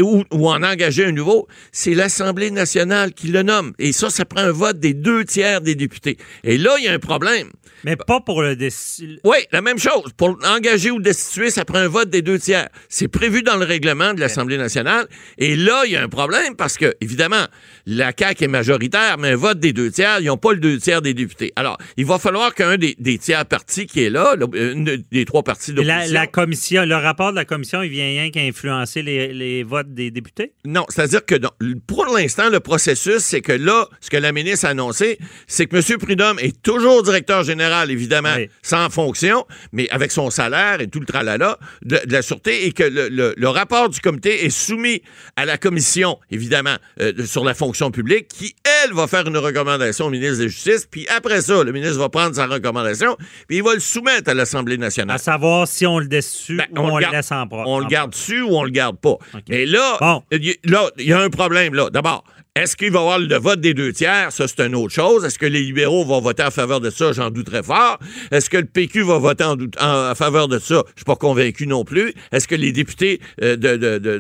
ou, 0.01 0.23
ou 0.33 0.49
en 0.49 0.63
engager 0.63 1.05
un 1.07 1.13
nouveau, 1.13 1.49
c'est 1.73 1.95
l'Assemblée 1.95 2.51
nationale 2.51 3.13
qui 3.13 3.29
le 3.29 3.43
nomme. 3.43 3.73
Et 3.79 3.93
ça, 3.93 4.11
ça 4.11 4.25
prend 4.25 4.41
un 4.43 4.53
vote 4.53 4.79
des 4.79 4.95
deux 4.95 5.25
tiers 5.25 5.61
des 5.61 5.75
députés. 5.75 6.17
Et 6.45 6.59
là, 6.59 6.75
il 6.79 6.85
y 6.85 6.89
a 6.89 6.93
un 6.93 6.99
problème. 6.99 7.51
Mais 7.85 7.95
pas 7.95 8.21
pour 8.21 8.43
le 8.43 8.57
déci- 8.57 9.19
Oui, 9.23 9.37
la 9.53 9.61
même 9.61 9.79
chose. 9.79 10.13
Pour 10.17 10.39
engager 10.45 10.91
ou 10.91 10.99
destituer, 11.01 11.51
ça 11.51 11.65
prend 11.65 11.79
un 11.79 11.89
vote 11.89 12.09
des 12.11 12.23
deux 12.23 12.39
tiers. 12.39 12.69
C'est 12.89 13.07
prévu 13.09 13.43
dans 13.43 13.57
le 13.57 13.65
règlement 13.65 14.15
de 14.15 14.21
l'Assemblée 14.21 14.57
nationale. 14.57 15.07
Et 15.39 15.57
là, 15.57 15.83
il 15.87 15.93
y 15.93 15.97
a 15.97 16.03
un 16.03 16.09
problème 16.09 16.57
parce 16.57 16.79
que, 16.79 16.95
évidemment, 17.01 17.45
la 17.87 18.13
CAQ 18.19 18.45
est 18.45 18.49
majoritaire, 18.49 19.17
mais 19.19 19.33
un 19.33 19.37
vote 19.37 19.61
des 19.61 19.73
deux 19.73 19.91
tiers, 19.91 20.19
ils 20.21 20.27
n'ont 20.27 20.37
pas 20.39 20.53
le 20.53 20.59
deux 20.59 20.79
tiers 20.79 21.03
des 21.03 21.13
députés. 21.15 21.53
Alors, 21.55 21.77
il 21.97 22.07
va 22.07 22.19
falloir 22.19 22.55
qu'un 22.55 22.77
des, 22.77 22.97
des 22.99 23.19
tiers 23.19 23.45
partis 23.45 23.87
qui 23.87 24.03
est 24.05 24.11
là, 24.11 24.35
une 24.55 25.05
des 25.13 25.25
trois 25.25 25.43
partis 25.43 25.73
La, 25.73 25.83
d'opposition... 25.83 26.15
la 26.15 26.27
commission, 26.27 26.85
le 26.87 26.97
rapport 26.97 27.31
de 27.31 27.37
la 27.37 27.45
commission, 27.45 27.83
il 27.83 27.91
vient 27.91 28.07
rien 28.07 28.31
qu'à 28.31 28.41
influencer 28.41 29.03
les, 29.03 29.33
les 29.57 29.63
votes 29.65 29.93
des 29.95 30.11
députés? 30.11 30.53
Non, 30.65 30.85
c'est-à-dire 30.89 31.25
que 31.25 31.35
non, 31.35 31.51
pour 31.87 32.07
l'instant, 32.07 32.49
le 32.51 32.61
processus, 32.61 33.19
c'est 33.19 33.41
que 33.41 33.53
là, 33.53 33.87
ce 34.01 34.11
que 34.11 34.17
la 34.17 34.33
ministre 34.33 34.67
a 34.67 34.71
annoncé, 34.71 35.19
c'est 35.47 35.67
que 35.67 35.77
M. 35.77 35.99
Prudhomme 35.99 36.39
est 36.41 36.61
toujours 36.63 37.03
directeur 37.03 37.43
général, 37.45 37.91
évidemment, 37.91 38.35
Oui. 38.37 38.49
sans 38.63 38.89
fonction, 38.91 39.47
mais 39.73 39.89
avec 39.91 40.13
son 40.13 40.31
salaire 40.31 40.81
et 40.81 40.89
tout 40.89 41.01
le 41.01 41.07
tralala 41.07 41.59
de, 41.83 41.99
de 42.05 42.13
la 42.13 42.23
Sûreté, 42.23 42.67
et 42.67 42.73
que 42.73 42.83
le, 42.85 43.09
le- 43.09 43.35
le 43.37 43.49
rapport 43.49 43.89
du 43.89 44.01
comité 44.01 44.45
est 44.45 44.51
soumis 44.51 45.03
à 45.37 45.45
la 45.45 45.59
commission, 45.59 46.19
évidemment, 46.31 46.77
euh, 47.01 47.13
sur 47.25 47.45
la 47.45 47.55
fonction 47.55 47.91
publique, 47.91 48.29
qui, 48.29 48.55
elle, 48.87 48.95
va 48.95 49.07
faire 49.07 49.27
une 49.27 49.37
recommandation 49.37 50.07
au 50.07 50.11
ministre 50.11 50.39
de 50.39 50.43
la 50.45 50.49
Justice, 50.49 50.87
puis 50.91 51.07
après 51.09 51.41
ça, 51.43 51.63
le 51.65 51.73
ministre 51.73 51.99
va 51.99 52.09
prendre 52.09 52.35
sa 52.35 52.47
recommandation, 52.47 53.17
puis 53.49 53.59
il 53.59 53.63
va 53.63 53.75
le 53.75 53.81
soumettre 53.81 54.31
à 54.31 54.35
l'Assemblée 54.35 54.79
nationale. 54.79 55.17
À 55.17 55.19
savoir 55.19 55.67
si 55.69 55.87
on 55.87 55.99
le 55.99 56.07
destitue 56.07 56.57
Ben, 56.57 56.67
ou 56.73 56.79
on, 56.87 56.97
le 56.97 57.03
garde- 57.03 57.15
laisse 57.15 57.33
en 57.33 57.47
propre. 57.47 57.69
On 57.69 57.79
le 57.81 57.87
garde 57.87 58.11
dessus 58.11 58.43
ou 58.43 58.57
on 58.57 58.65
le 58.65 58.71
garde 58.71 58.97
pas. 58.99 59.17
Mais 59.49 59.67
là, 59.67 59.97
Bon. 60.01 60.23
il 60.31 60.45
y- 60.47 60.59
là, 60.65 60.89
il 60.99 61.07
y 61.09 61.13
a 61.13 61.21
un 61.21 61.31
problème 61.31 61.75
là. 61.75 61.91
D'abord, 61.91 62.25
est-ce 62.57 62.77
qu'il 62.77 62.91
va 62.91 62.99
y 62.99 63.03
avoir 63.03 63.19
le 63.19 63.37
vote 63.37 63.61
des 63.61 63.75
deux 63.75 63.93
tiers? 63.93 64.33
Ça, 64.33 64.49
c'est 64.49 64.61
une 64.67 64.75
autre 64.75 64.93
chose. 64.95 65.25
Est-ce 65.25 65.39
que 65.39 65.47
les 65.47 65.61
libéraux 65.63 66.05
vont 66.05 66.21
voter 66.21 66.43
en 66.43 66.51
faveur 66.51 66.81
de 66.81 66.91
ça? 66.91 67.13
J'en 67.13 67.31
doute 67.31 67.47
très 67.47 67.63
fort. 67.63 67.99
Est-ce 68.31 68.49
que 68.51 68.57
le 68.57 68.65
PQ 68.65 69.03
va 69.03 69.19
voter 69.19 69.45
en, 69.45 69.57
doute- 69.57 69.77
en- 69.81 70.11
en 70.11 70.15
faveur 70.15 70.49
de 70.49 70.59
ça? 70.59 70.83
Je 70.95 71.01
suis 71.01 71.05
pas 71.05 71.17
convaincu 71.17 71.67
non 71.67 71.85
plus. 71.85 72.15
Est-ce 72.33 72.49
que 72.49 72.55
les 72.55 72.73
députés 72.73 73.21
euh, 73.43 73.57
de, 73.57 73.77
de, 73.77 73.99
de, 73.99 74.19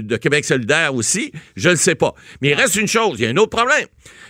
de- 0.00 0.16
Québec 0.16 0.44
solidaire 0.44 0.94
aussi? 0.94 1.30
Je 1.56 1.68
ne 1.68 1.74
sais 1.76 1.94
pas. 1.94 2.14
Mais 2.40 2.48
il 2.48 2.54
reste 2.54 2.76
une 2.76 2.88
chose. 2.88 3.16
Il 3.20 3.24
y 3.24 3.26
a 3.26 3.30
un 3.30 3.36
autre 3.36 3.50
problème. 3.56 3.86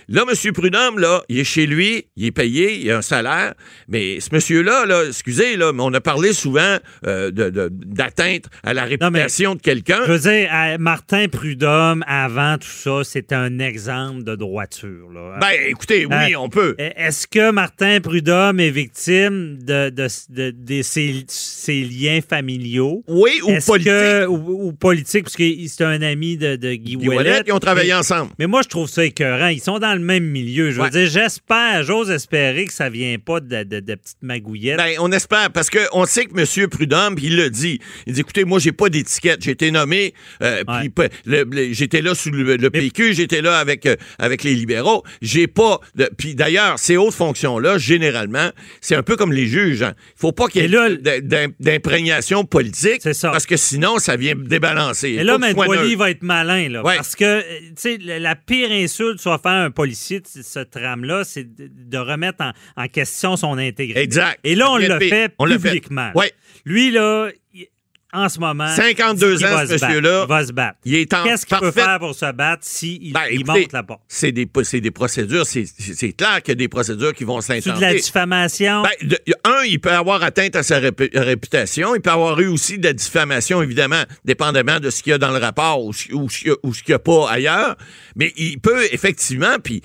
Là, 0.09 0.23
M. 0.29 0.51
Prudhomme, 0.53 0.99
là, 0.99 1.23
il 1.29 1.39
est 1.39 1.43
chez 1.43 1.65
lui, 1.67 2.07
il 2.17 2.25
est 2.25 2.31
payé, 2.31 2.79
il 2.79 2.91
a 2.91 2.97
un 2.97 3.01
salaire. 3.01 3.53
Mais 3.87 4.19
ce 4.19 4.29
monsieur-là, 4.33 4.85
là, 4.85 5.03
excusez, 5.07 5.55
là, 5.55 5.71
mais 5.71 5.83
on 5.83 5.93
a 5.93 6.01
parlé 6.01 6.33
souvent 6.33 6.77
euh, 7.07 7.31
d'atteinte 7.31 8.45
à 8.63 8.73
la 8.73 8.83
réputation 8.85 9.55
de 9.55 9.61
quelqu'un. 9.61 9.99
Je 10.07 10.11
veux 10.11 10.19
dire, 10.31 10.49
Martin 10.79 11.27
Prudhomme, 11.27 12.03
avant 12.07 12.57
tout 12.57 12.67
ça, 12.67 13.03
c'était 13.03 13.28
un 13.33 13.59
exemple 13.59 14.23
de 14.23 14.35
droiture. 14.35 15.09
Là. 15.13 15.37
Ben, 15.39 15.51
écoutez, 15.67 16.05
oui, 16.05 16.33
Euh, 16.33 16.37
on 16.39 16.49
peut. 16.49 16.75
Est-ce 16.77 17.27
que 17.27 17.51
Martin 17.51 17.99
Prudhomme 18.01 18.59
est 18.59 18.69
victime 18.71 19.57
de, 19.61 19.89
de, 19.89 20.07
de- 20.29 20.51
de 20.51 20.81
ses, 20.81 21.23
ses 21.27 21.81
liens 21.81 22.19
familiaux? 22.27 23.03
Oui, 23.07 23.39
ou 23.43 23.47
politique. 23.65 23.83
que- 23.91 24.25
ou, 24.27 24.67
ou 24.67 24.73
politique, 24.73 25.23
parce 25.23 25.35
que 25.35 25.43
c'est 25.67 25.83
un 25.83 26.01
ami 26.01 26.37
de, 26.37 26.55
Guy 26.55 26.97
Guy 26.97 27.07
Ouellet. 27.09 27.43
Ils 27.47 27.53
ont 27.53 27.59
travaillé 27.59 27.89
Mais- 27.89 27.95
ensemble. 27.99 28.31
Mais 28.39 28.47
moi, 28.47 28.61
je 28.63 28.69
trouve 28.69 28.89
ça 28.89 29.03
écœurant. 29.05 29.47
Ils 29.47 29.61
sont 29.61 29.79
dans 29.79 29.93
le 29.93 29.99
même 29.99 30.25
milieu. 30.25 30.71
Je 30.71 30.81
veux 30.81 30.89
dire, 30.89 31.07
j'espère, 31.07 31.83
j'ose 31.83 32.09
espérer 32.11 32.65
que 32.65 32.73
ça 32.73 32.89
vient 32.89 33.17
pas 33.23 33.39
de, 33.39 33.63
petites 33.63 34.21
magouillettes. 34.21 34.77
Ben, 34.77 34.93
on 34.99 35.11
espère, 35.11 35.51
parce 35.51 35.69
qu'on 35.69 36.05
sait 36.05 36.25
que 36.25 36.39
M. 36.39 36.67
Prudhomme, 36.69 37.15
il 37.21 37.35
le 37.37 37.49
dit, 37.49 37.79
il 38.07 38.13
dit, 38.13 38.21
écoutez, 38.21 38.43
moi, 38.45 38.59
j'ai 38.59 38.71
pas 38.71 38.89
d'étiquette. 38.89 39.41
J'ai 39.43 39.51
été 39.51 39.71
nommé, 39.71 40.13
euh, 40.41 40.63
Ouais. 40.67 40.89
puis 40.89 41.73
j'étais 41.73 42.01
là 42.01 42.13
sous 42.15 42.29
le, 42.31 42.55
le 42.57 42.69
PQ, 42.69 43.13
j'étais 43.21 43.41
là 43.41 43.57
avec, 43.59 43.85
euh, 43.85 43.95
avec 44.17 44.43
les 44.43 44.53
libéraux. 44.55 45.03
J'ai 45.21 45.47
pas... 45.47 45.79
de- 45.95 46.09
Puis 46.17 46.35
d'ailleurs, 46.35 46.79
ces 46.79 46.97
hautes 46.97 47.13
fonctions-là, 47.13 47.77
généralement, 47.77 48.49
c'est 48.81 48.95
un 48.95 49.03
peu 49.03 49.15
comme 49.15 49.31
les 49.33 49.45
juges. 49.47 49.81
hein. 49.83 49.93
Il 50.15 50.19
faut 50.21 50.31
pas 50.31 50.47
qu'il 50.47 50.61
y 50.61 50.75
ait 50.75 51.51
d'imprégnation 51.59 52.43
politique, 52.45 53.01
ça. 53.13 53.31
parce 53.31 53.45
que 53.45 53.57
sinon, 53.57 53.99
ça 53.99 54.15
vient 54.15 54.33
débalancer. 54.35 55.09
Et 55.09 55.23
là, 55.23 55.37
Maître 55.37 55.55
Boily 55.65 55.95
va 55.95 56.11
être 56.11 56.23
malin, 56.23 56.69
là. 56.69 56.83
Ouais. 56.83 56.95
Parce 56.95 57.15
que, 57.15 57.25
euh, 57.25 57.41
tu 57.69 57.73
sais, 57.77 57.97
la 57.99 58.35
pire 58.35 58.71
insulte 58.71 59.19
soit 59.19 59.37
faire 59.39 59.51
à 59.51 59.63
un 59.65 59.71
policier 59.71 60.19
de 60.19 60.27
ce 60.27 60.59
trame-là, 60.59 61.23
c'est 61.25 61.47
de 61.47 61.97
remettre 61.97 62.43
en, 62.43 62.51
en 62.81 62.87
question 62.87 63.35
son 63.35 63.57
intégrité. 63.57 63.99
Exact. 64.01 64.39
Et 64.43 64.55
là, 64.55 64.71
on 64.71 64.77
le 64.77 64.99
fait 64.99 65.31
On 65.39 65.45
l'a 65.45 65.57
fait. 65.59 65.69
publiquement. 65.69 66.11
Ouais. 66.15 66.31
Lui, 66.65 66.91
là, 66.91 67.29
en 68.11 68.27
ce 68.29 68.39
moment. 68.39 68.67
52 68.67 69.35
dit 69.35 69.43
qu'il 69.43 69.53
ans, 69.53 69.57
ce 69.67 69.73
monsieur-là. 69.73 70.23
Il 70.23 70.29
va 70.29 70.45
se 70.45 70.51
battre. 70.51 70.77
Il 70.85 70.95
est 70.95 71.13
en 71.13 71.23
Qu'est-ce 71.23 71.45
qu'il 71.45 71.57
peut 71.57 71.71
faire 71.71 71.99
pour 71.99 72.15
se 72.15 72.31
battre 72.31 72.63
s'il 72.65 73.13
Ben, 73.13 73.21
il 73.31 73.41
écoutez, 73.41 73.61
monte 73.61 73.73
la 73.73 73.83
porte? 73.83 74.01
C'est 74.07 74.31
des, 74.31 74.45
procédures, 74.91 75.45
c'est 75.45 76.11
clair 76.13 76.41
qu'il 76.41 76.51
y 76.51 76.53
a 76.53 76.55
des 76.55 76.67
procédures 76.67 77.13
qui 77.13 77.23
vont 77.23 77.39
C'est 77.41 77.59
de 77.59 77.67
la 77.69 77.75
s'intenter. 77.75 77.95
diffamation? 78.01 78.81
Ben, 78.83 79.07
de- 79.07 79.19
un, 79.43 79.63
il 79.67 79.79
peut 79.79 79.91
avoir 79.91 80.23
atteinte 80.23 80.55
à 80.55 80.63
sa 80.63 80.79
répu- 80.79 81.09
réputation. 81.13 81.95
Il 81.95 82.01
peut 82.01 82.09
avoir 82.11 82.39
eu 82.39 82.47
aussi 82.47 82.79
de 82.79 82.87
la 82.87 82.93
diffamation, 82.93 83.61
évidemment, 83.61 84.03
dépendamment 84.25 84.79
de 84.79 84.89
ce 84.89 85.03
qu'il 85.03 85.11
y 85.11 85.13
a 85.13 85.17
dans 85.17 85.31
le 85.31 85.37
rapport 85.37 85.83
ou, 85.85 85.93
ce- 85.93 86.11
ou 86.13 86.27
qu'il 86.27 86.47
y 86.47 86.51
a- 86.51 86.55
ou 86.63 86.73
ce 86.73 86.81
qu'il 86.83 86.91
n'y 86.93 86.95
a 86.95 86.99
pas 86.99 87.29
ailleurs. 87.29 87.75
Mais 88.15 88.33
il 88.37 88.59
peut 88.59 88.85
effectivement, 88.91 89.57
puis 89.63 89.81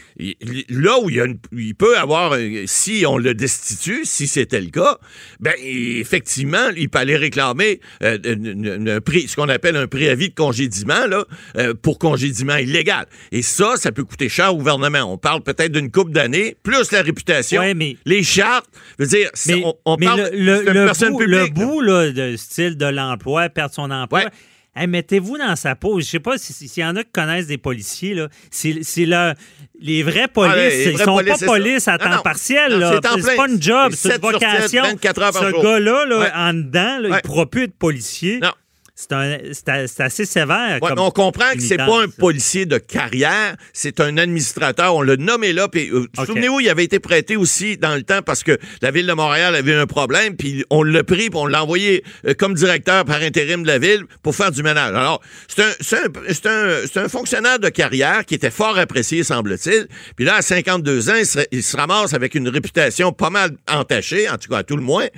là 0.71 0.99
où 1.01 1.11
il, 1.11 1.17
y 1.17 1.21
a 1.21 1.25
une- 1.27 1.39
il 1.53 1.75
peut 1.75 1.97
avoir, 1.99 2.37
si 2.67 3.05
on 3.07 3.19
le 3.19 3.35
destitue, 3.35 4.05
si 4.05 4.27
c'était 4.27 4.61
le 4.61 4.71
cas, 4.71 4.99
ben 5.41 5.53
effectivement, 5.63 6.69
il 6.77 6.89
peut 6.89 6.99
aller 6.99 7.17
réclamer 7.17 7.81
euh, 8.03 8.14
une- 8.25 8.65
une- 8.65 8.89
un 8.89 9.01
prix, 9.01 9.29
ce 9.29 9.37
qu'on 9.37 9.49
appelle 9.49 9.77
un 9.77 9.87
préavis 9.87 10.29
de 10.31 10.35
congédiement 10.35 11.07
là, 11.09 11.25
euh, 11.57 11.75
pour 11.75 11.99
congédiement 11.99 12.57
illégal. 12.57 13.07
Et 13.33 13.43
ça, 13.43 13.75
ça 13.77 13.93
peut 13.93 14.05
coûter 14.05 14.29
cher 14.29 14.53
au 14.55 14.59
gouvernement. 14.59 15.03
On 15.13 15.19
parle 15.19 15.43
peut-être 15.43 15.73
d'une 15.73 15.91
coupe 15.91 16.13
d'années, 16.13 16.57
plus 16.63 16.91
la 16.93 17.03
réputation, 17.03 17.61
Ouais, 17.61 17.75
mais- 17.75 17.97
les 18.07 18.23
chartes. 18.23 18.67
Je 18.99 19.05
veux 19.05 19.09
dire, 19.11 19.31
Mais, 19.47 19.63
on, 19.65 19.75
on 19.85 19.97
mais 19.99 20.07
parle 20.07 20.31
le, 20.33 20.63
le- 20.63 20.73
le 20.73 20.85
personne 20.85 21.13
bout, 21.13 21.19
publique. 21.19 21.41
le 21.59 21.65
bout 21.67 21.81
là, 21.81 22.11
de 22.11 22.37
style 22.37 22.77
de 22.77 22.87
l'emploi, 22.87 23.49
perdre 23.49 23.75
son 23.75 23.91
emploi. 23.91 24.21
Ouais. 24.21 24.29
Hey, 24.77 24.87
Mettez-vous 24.87 25.39
dans 25.39 25.57
sa 25.57 25.75
peau. 25.75 26.01
Je 26.01 26.07
sais 26.07 26.21
pas 26.21 26.39
si- 26.39 26.53
si- 26.53 26.69
s'il 26.69 26.83
y 26.83 26.87
en 26.87 26.97
a 26.97 27.05
qui 27.05 27.11
connaissent 27.13 27.47
des 27.47 27.59
policiers. 27.59 28.15
là. 28.15 28.29
C'est 28.51 28.73
le- 28.99 29.35
les 29.81 30.03
vrais 30.03 30.29
polices. 30.29 30.53
Ah, 30.55 30.57
les 30.69 30.85
ils 30.85 30.93
vrais 30.93 31.05
sont 31.05 31.15
polices, 31.17 31.41
pas 31.41 31.47
police 31.47 31.89
à 31.89 31.99
temps 31.99 32.11
non. 32.11 32.23
partiel. 32.23 32.79
Non, 32.79 32.91
c'est 33.21 33.37
pas 33.37 33.49
une 33.49 33.61
job, 33.63 33.93
C'est 33.93 34.09
une 34.09 34.15
7 34.15 34.23
sur 34.23 34.31
7, 34.41 34.43
vocation. 34.43 34.83
24 34.85 35.23
heures 35.23 35.33
par 35.33 35.43
Ce 35.43 35.63
gars-là, 35.63 36.07
là, 36.07 36.19
Ouais. 36.19 36.31
en 36.35 36.55
dedans, 36.55 36.99
là, 37.01 37.09
il 37.09 37.15
ne 37.15 37.21
pourra 37.21 37.47
plus 37.47 37.65
être 37.65 37.75
policier. 37.77 38.39
Non. 38.41 38.51
C'est 38.97 40.01
assez 40.01 40.25
sévère. 40.25 40.79
Ouais, 40.81 40.89
comme 40.89 40.95
mais 40.95 41.01
on 41.01 41.11
comprend 41.11 41.51
que 41.53 41.61
c'est 41.61 41.77
pas 41.77 42.03
un 42.03 42.09
policier 42.09 42.65
de 42.65 42.79
carrière, 42.79 43.57
c'est 43.73 43.99
un 43.99 44.17
administrateur. 44.19 44.95
On 44.95 45.03
l'a 45.03 45.17
nommé 45.17 45.53
là. 45.53 45.67
Puis, 45.67 45.91
euh, 45.91 46.07
OK. 46.17 46.27
souvenez-vous, 46.27 46.61
il 46.61 46.69
avait 46.69 46.85
été 46.85 47.01
prêté 47.01 47.37
aussi 47.37 47.77
dans 47.77 47.97
le 47.97 48.05
temps 48.05 48.23
parce 48.23 48.45
que 48.45 48.57
la 48.83 48.93
ville 48.93 49.09
de 49.09 49.13
Montréal 49.13 49.57
avait 49.57 49.75
un 49.75 49.87
problème. 49.87 50.37
Puis 50.37 50.65
on 50.71 50.85
l'a 50.85 51.03
pris, 51.03 51.29
puis 51.29 51.31
on 51.35 51.47
l'a 51.47 51.65
envoyé 51.65 52.05
euh, 52.25 52.35
comme 52.35 52.55
directeur 52.55 53.05
par 53.05 53.21
intérim 53.21 53.65
de 53.65 53.67
la 53.67 53.79
ville 53.79 54.05
pour 54.23 54.37
faire 54.37 54.53
du 54.53 54.63
ménage. 54.63 54.95
Alors, 54.95 55.21
c'est 55.49 55.97
un, 55.97 56.13
un, 56.51 57.05
un 57.05 57.09
fonctionnaire 57.09 57.59
de 57.59 57.71
carrière 57.71 58.25
qui 58.25 58.37
était 58.37 58.53
fort 58.53 58.79
apprécié, 58.79 59.25
semble-t-il. 59.25 59.89
Puis 60.15 60.25
là, 60.25 60.37
à 60.37 60.43
52 60.43 61.11
ans, 61.11 61.17
il 61.19 61.27
se, 61.27 61.41
il 61.51 61.65
se 61.65 61.77
ramasse 61.77 62.15
avec 62.15 62.37
une 62.37 62.49
réputation 62.49 63.13
pas 63.13 63.31
mal 63.31 63.51
entachée, 63.69 64.29
en 64.29 64.39
tout 64.39 64.49
cas 64.49 64.59
à 64.59 64.63
tout 64.63 64.77
le 64.77 64.83
moins. 64.83 65.09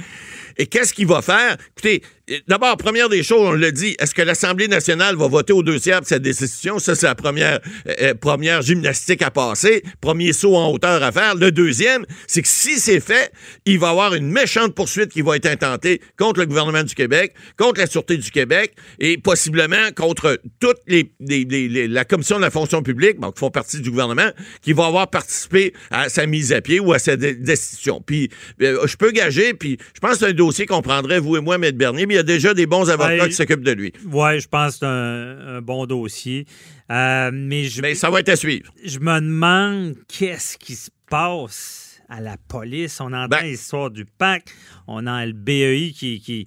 Et 0.58 0.66
qu'est-ce 0.66 0.94
qu'il 0.94 1.06
va 1.06 1.22
faire? 1.22 1.56
Écoutez, 1.76 2.02
d'abord, 2.48 2.76
première 2.76 3.08
des 3.08 3.22
choses, 3.22 3.40
on 3.40 3.52
l'a 3.52 3.70
dit, 3.70 3.96
est-ce 3.98 4.14
que 4.14 4.22
l'Assemblée 4.22 4.68
nationale 4.68 5.16
va 5.16 5.28
voter 5.28 5.52
aux 5.52 5.62
deux 5.62 5.78
tiers 5.78 6.00
de 6.00 6.06
cette 6.06 6.22
décision? 6.22 6.78
Ça, 6.78 6.94
c'est 6.94 7.06
la 7.06 7.14
première, 7.14 7.60
euh, 7.86 7.94
euh, 8.00 8.14
première 8.14 8.62
gymnastique 8.62 9.22
à 9.22 9.30
passer, 9.30 9.82
premier 10.00 10.32
saut 10.32 10.56
en 10.56 10.70
hauteur 10.70 11.02
à 11.02 11.12
faire. 11.12 11.34
Le 11.34 11.52
deuxième, 11.52 12.04
c'est 12.26 12.42
que 12.42 12.48
si 12.48 12.78
c'est 12.78 13.00
fait, 13.00 13.32
il 13.64 13.78
va 13.78 13.88
y 13.88 13.90
avoir 13.90 14.14
une 14.14 14.30
méchante 14.30 14.75
poursuite 14.75 15.10
qui 15.10 15.22
va 15.22 15.36
être 15.36 15.46
intentée 15.46 16.00
contre 16.18 16.40
le 16.40 16.46
gouvernement 16.46 16.82
du 16.82 16.94
Québec, 16.94 17.34
contre 17.56 17.80
la 17.80 17.86
Sûreté 17.86 18.16
du 18.16 18.30
Québec 18.30 18.75
et 18.98 19.18
possiblement 19.18 19.90
contre 19.94 20.40
toute 20.60 20.78
la 20.86 22.04
Commission 22.04 22.36
de 22.36 22.42
la 22.42 22.50
fonction 22.50 22.82
publique, 22.82 23.18
qui 23.20 23.38
font 23.40 23.50
partie 23.50 23.80
du 23.80 23.90
gouvernement, 23.90 24.30
qui 24.62 24.72
va 24.72 24.86
avoir 24.86 25.08
participé 25.08 25.72
à 25.90 26.08
sa 26.08 26.26
mise 26.26 26.52
à 26.52 26.60
pied 26.60 26.80
ou 26.80 26.92
à 26.92 26.98
sa 26.98 27.16
destitution. 27.16 28.02
Puis, 28.04 28.30
euh, 28.62 28.86
je 28.86 28.96
peux 28.96 29.10
gager, 29.10 29.54
puis 29.54 29.78
je 29.94 30.00
pense 30.00 30.12
que 30.12 30.18
c'est 30.18 30.26
un 30.26 30.32
qu'on 30.66 30.82
prendrait, 30.82 31.18
vous 31.20 31.36
et 31.36 31.40
moi, 31.40 31.56
M. 31.56 31.70
Bernier, 31.72 32.06
mais 32.06 32.14
il 32.14 32.16
y 32.18 32.20
a 32.20 32.24
déjà 32.24 32.54
des 32.54 32.66
bons 32.66 32.88
avocats 32.90 33.08
Ouais. 33.22 33.28
qui 33.28 33.34
s'occupent 33.34 33.64
de 33.64 33.72
lui. 33.72 33.92
Oui, 34.10 34.40
je 34.40 34.48
pense 34.48 34.74
que 34.74 34.78
c'est 34.80 34.86
un, 34.86 35.56
un 35.56 35.60
bon 35.62 35.86
dossier. 35.86 36.46
Euh, 36.90 37.30
mais 37.32 37.64
je, 37.64 37.82
Mais 37.82 37.94
ça 37.94 38.10
va 38.10 38.20
être 38.20 38.28
à 38.28 38.36
suivre. 38.36 38.72
je 38.84 38.98
me 39.00 39.20
demande 39.20 39.96
qu'est-ce 40.08 40.56
qui 40.58 40.74
se 40.76 40.90
passe 41.10 42.00
à 42.08 42.20
la 42.20 42.36
police. 42.48 43.00
On 43.00 43.12
entend 43.12 43.26
Ben- 43.28 43.44
l'histoire 43.44 43.90
du 43.90 44.04
PAC, 44.04 44.44
on 44.86 45.06
a 45.06 45.26
le 45.26 45.32
BEI 45.32 45.92
qui. 45.92 46.20
qui 46.20 46.46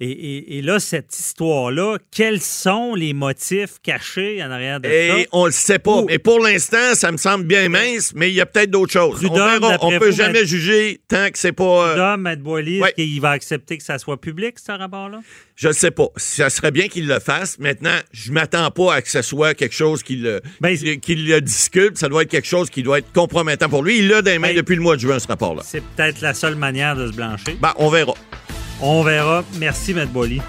et, 0.00 0.10
et- 0.10 0.58
et 0.58 0.62
là, 0.62 0.80
cette 0.80 1.18
histoire-là, 1.18 1.98
quels 2.10 2.40
sont 2.40 2.94
les 2.94 3.12
motifs 3.12 3.74
cachés 3.82 4.42
en 4.42 4.50
arrière 4.50 4.80
de 4.80 4.88
Et 4.88 5.08
ça? 5.24 5.28
on 5.32 5.46
le 5.46 5.52
sait 5.52 5.78
pas. 5.78 6.02
Mais 6.06 6.18
pour 6.18 6.40
l'instant, 6.40 6.94
ça 6.94 7.12
me 7.12 7.16
semble 7.16 7.44
bien 7.44 7.68
mince, 7.68 8.12
mais 8.14 8.30
il 8.30 8.34
y 8.34 8.40
a 8.40 8.46
peut-être 8.46 8.70
d'autres 8.70 8.92
choses. 8.92 9.20
On, 9.24 9.28
Prud'homme, 9.28 9.76
on 9.80 9.98
peut 9.98 10.10
vous, 10.10 10.16
jamais 10.16 10.44
juger 10.46 11.00
tant 11.08 11.30
que 11.30 11.38
c'est 11.38 11.52
pas... 11.52 11.88
euh, 11.90 11.96
Dom, 11.96 12.20
Matt 12.22 12.40
Boily, 12.40 12.80
Ouais. 12.80 12.92
qu'il 12.94 13.20
va 13.20 13.30
accepter 13.30 13.76
que 13.78 13.84
ça 13.84 13.98
soit 13.98 14.20
public, 14.20 14.56
ce 14.58 14.72
rapport-là? 14.72 15.20
Je 15.56 15.68
ne 15.68 15.72
sais 15.74 15.90
pas. 15.90 16.06
Ça 16.16 16.48
serait 16.48 16.70
bien 16.70 16.88
qu'il 16.88 17.06
le 17.06 17.20
fasse. 17.20 17.58
Maintenant, 17.58 17.96
je 18.12 18.32
m'attends 18.32 18.70
pas 18.70 18.94
à 18.94 19.02
que 19.02 19.10
ce 19.10 19.20
soit 19.20 19.52
quelque 19.54 19.74
chose 19.74 20.02
qui 20.02 20.16
le, 20.16 20.40
Ben, 20.60 20.74
qui- 20.76 20.98
qui 21.00 21.14
le 21.16 21.40
discute. 21.42 21.98
Ça 21.98 22.08
doit 22.08 22.22
être 22.22 22.30
quelque 22.30 22.46
chose 22.48 22.70
qui 22.70 22.82
doit 22.82 22.98
être 23.00 23.12
compromettant 23.12 23.68
pour 23.68 23.82
lui. 23.82 23.98
Il 23.98 24.08
l'a 24.08 24.22
dans 24.22 24.30
les 24.30 24.38
mains 24.38 24.48
Ben, 24.48 24.56
depuis 24.56 24.76
le 24.76 24.80
mois 24.82 24.96
de 24.96 25.00
juin, 25.02 25.18
ce 25.18 25.26
rapport-là. 25.28 25.62
C'est 25.64 25.82
peut-être 25.82 26.22
la 26.22 26.32
seule 26.32 26.54
manière 26.56 26.96
de 26.96 27.06
se 27.08 27.12
blanchir. 27.12 27.54
Ben, 27.60 27.74
on 27.76 27.90
verra. 27.90 28.14
On 28.82 29.02
verra. 29.02 29.44
Merci, 29.58 29.94
Matt 29.94 30.10
Boily. 30.10 30.40